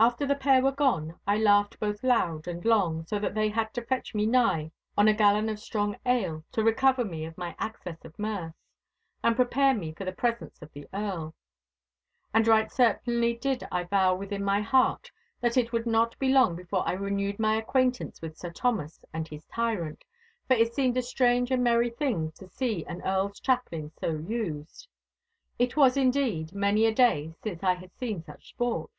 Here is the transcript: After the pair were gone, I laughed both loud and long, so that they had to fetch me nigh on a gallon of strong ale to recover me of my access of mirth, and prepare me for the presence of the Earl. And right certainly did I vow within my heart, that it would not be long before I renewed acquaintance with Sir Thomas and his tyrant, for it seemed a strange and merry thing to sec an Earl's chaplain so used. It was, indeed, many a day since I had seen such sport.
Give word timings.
After 0.00 0.26
the 0.26 0.34
pair 0.34 0.62
were 0.62 0.72
gone, 0.72 1.20
I 1.28 1.38
laughed 1.38 1.78
both 1.78 2.02
loud 2.02 2.48
and 2.48 2.64
long, 2.64 3.06
so 3.06 3.20
that 3.20 3.34
they 3.36 3.50
had 3.50 3.72
to 3.74 3.84
fetch 3.84 4.16
me 4.16 4.26
nigh 4.26 4.72
on 4.98 5.06
a 5.06 5.14
gallon 5.14 5.48
of 5.48 5.60
strong 5.60 5.96
ale 6.04 6.42
to 6.52 6.64
recover 6.64 7.04
me 7.04 7.24
of 7.24 7.38
my 7.38 7.54
access 7.56 8.04
of 8.04 8.18
mirth, 8.18 8.54
and 9.22 9.36
prepare 9.36 9.74
me 9.74 9.92
for 9.92 10.04
the 10.04 10.10
presence 10.10 10.60
of 10.60 10.72
the 10.72 10.88
Earl. 10.92 11.34
And 12.34 12.48
right 12.48 12.68
certainly 12.72 13.34
did 13.34 13.64
I 13.70 13.84
vow 13.84 14.16
within 14.16 14.42
my 14.42 14.60
heart, 14.60 15.12
that 15.40 15.56
it 15.56 15.70
would 15.72 15.86
not 15.86 16.18
be 16.18 16.30
long 16.30 16.56
before 16.56 16.88
I 16.88 16.92
renewed 16.94 17.38
acquaintance 17.38 18.20
with 18.20 18.36
Sir 18.36 18.50
Thomas 18.50 19.04
and 19.12 19.28
his 19.28 19.44
tyrant, 19.46 20.02
for 20.48 20.54
it 20.54 20.74
seemed 20.74 20.96
a 20.96 21.02
strange 21.02 21.52
and 21.52 21.62
merry 21.62 21.90
thing 21.90 22.32
to 22.36 22.48
sec 22.48 22.82
an 22.88 23.02
Earl's 23.02 23.38
chaplain 23.38 23.92
so 24.00 24.14
used. 24.16 24.88
It 25.60 25.76
was, 25.76 25.96
indeed, 25.96 26.52
many 26.54 26.86
a 26.86 26.94
day 26.94 27.36
since 27.44 27.62
I 27.62 27.74
had 27.74 27.94
seen 27.94 28.24
such 28.24 28.48
sport. 28.48 28.90